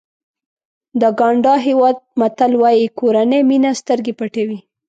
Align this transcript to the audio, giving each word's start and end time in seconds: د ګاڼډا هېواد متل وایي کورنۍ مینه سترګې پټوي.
د 1.01 1.03
ګاڼډا 1.19 1.55
هېواد 1.67 1.97
متل 2.19 2.51
وایي 2.61 2.85
کورنۍ 2.99 3.41
مینه 3.49 3.71
سترګې 3.81 4.13
پټوي. 4.19 4.59